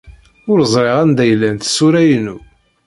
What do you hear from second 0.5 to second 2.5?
Ur ẓriɣ anda ay llant tsura-inu.